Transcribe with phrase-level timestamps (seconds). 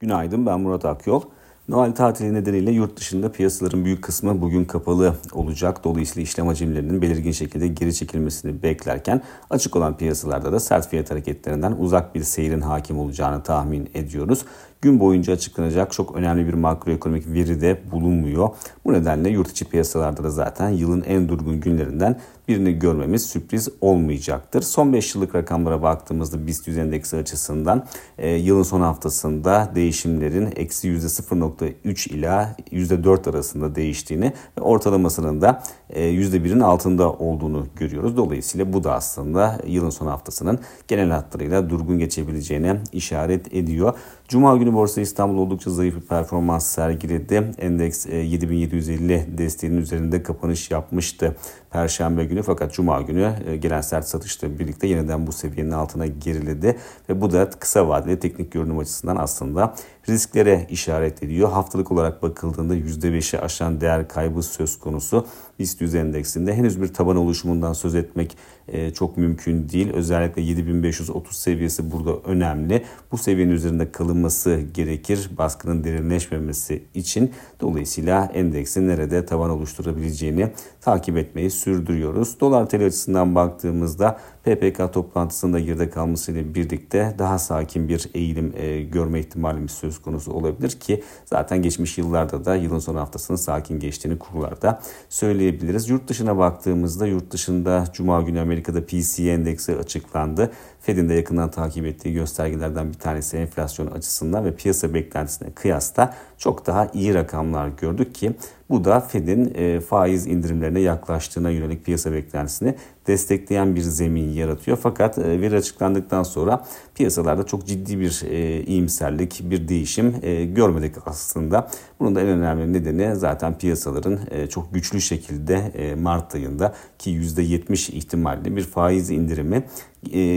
[0.00, 1.22] Günaydın ben Murat Akyol.
[1.68, 5.84] Noel tatili nedeniyle yurt dışında piyasaların büyük kısmı bugün kapalı olacak.
[5.84, 11.72] Dolayısıyla işlem hacimlerinin belirgin şekilde geri çekilmesini beklerken açık olan piyasalarda da sert fiyat hareketlerinden
[11.78, 14.44] uzak bir seyrin hakim olacağını tahmin ediyoruz.
[14.82, 18.48] Gün boyunca açıklanacak çok önemli bir makroekonomik veri de bulunmuyor.
[18.84, 24.62] Bu nedenle yurt içi piyasalarda da zaten yılın en durgun günlerinden birini görmemiz sürpriz olmayacaktır.
[24.62, 27.86] Son 5 yıllık rakamlara baktığımızda BIST 100 endeksi açısından
[28.18, 36.02] e, yılın son haftasında değişimlerin eksi %0.3 ila %4 arasında değiştiğini ve ortalamasının da e,
[36.02, 38.16] %1'in altında olduğunu görüyoruz.
[38.16, 43.94] Dolayısıyla bu da aslında yılın son haftasının genel hatlarıyla durgun geçebileceğine işaret ediyor.
[44.28, 47.52] Cuma günü Borsa İstanbul oldukça zayıf bir performans sergiledi.
[47.58, 51.36] Endeks 7750 e, desteğinin üzerinde kapanış yapmıştı
[51.70, 56.78] Perşembe günü fakat Cuma günü e, gelen sert satışla birlikte yeniden bu seviyenin altına geriledi
[57.08, 59.74] ve bu da kısa vadeli teknik görünüm açısından aslında
[60.08, 61.50] risklere işaret ediyor.
[61.50, 65.26] Haftalık olarak bakıldığında %5'i aşan değer kaybı söz konusu.
[65.58, 68.36] BIST 100 endeksinde henüz bir taban oluşumundan söz etmek
[68.68, 69.92] e, çok mümkün değil.
[69.92, 72.84] Özellikle 7530 seviyesi burada önemli.
[73.12, 77.32] Bu seviyenin üzerinde kalınması gerekir baskının derinleşmemesi için.
[77.60, 82.40] Dolayısıyla endeksin nerede taban oluşturabileceğini takip etmeyi sürdürüyoruz.
[82.40, 89.20] Dolar TL açısından baktığımızda PPK toplantısında geride kalmasıyla birlikte daha sakin bir eğilim e, görme
[89.20, 94.80] ihtimalimiz söz konusu olabilir ki zaten geçmiş yıllarda da yılın son haftasının sakin geçtiğini kurlarda
[95.08, 95.88] söyleyebiliriz.
[95.88, 100.52] Yurt dışına baktığımızda yurt dışında Cuma günü Amerika'da PCE endeksi açıklandı.
[100.80, 106.66] Fed'in de yakından takip ettiği göstergelerden bir tanesi enflasyon açısından ve piyasa beklentisine kıyasla çok
[106.66, 108.32] daha iyi rakamlar gördük ki
[108.70, 112.74] bu da Fed'in e, faiz indirimlerine yaklaştığına yönelik piyasa beklentisini
[113.06, 114.78] destekleyen bir zemin yaratıyor.
[114.82, 120.14] Fakat e, veri açıklandıktan sonra piyasalarda çok ciddi bir e, iyimserlik, bir değişim
[120.54, 121.70] görmedik aslında.
[122.00, 124.18] Bunun da en önemli nedeni zaten piyasaların
[124.50, 129.62] çok güçlü şekilde Mart ayında ki %70 ihtimalle bir faiz indirimi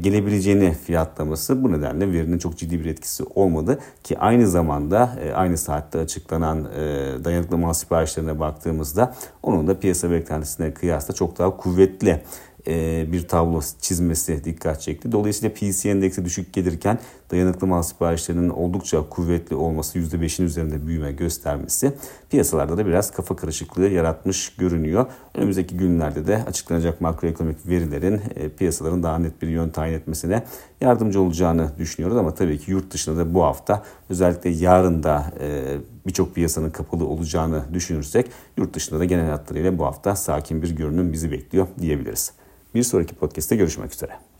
[0.00, 1.64] gelebileceğini fiyatlaması.
[1.64, 6.64] Bu nedenle verinin çok ciddi bir etkisi olmadı ki aynı zamanda aynı saatte açıklanan
[7.24, 12.22] dayanıklı mal siparişleri siparişlerine baktığımızda onun da piyasa beklentisine kıyasla çok daha kuvvetli
[12.66, 15.12] e, bir tablo çizmesi dikkat çekti.
[15.12, 16.98] Dolayısıyla PC endeksi düşük gelirken
[17.30, 21.92] dayanıklı mal siparişlerinin oldukça kuvvetli olması %5'in üzerinde büyüme göstermesi
[22.30, 25.06] piyasalarda da biraz kafa karışıklığı yaratmış görünüyor.
[25.34, 30.42] Önümüzdeki günlerde de açıklanacak makroekonomik verilerin e, piyasaların daha net bir yön tayin etmesine
[30.80, 35.76] yardımcı olacağını düşünüyoruz ama tabii ki yurt dışında da bu hafta özellikle yarın da e,
[36.06, 41.12] birçok piyasanın kapalı olacağını düşünürsek yurt dışında da genel hatlarıyla bu hafta sakin bir görünüm
[41.12, 42.32] bizi bekliyor diyebiliriz.
[42.74, 44.33] Bir sonraki podcast'te görüşmek üzere.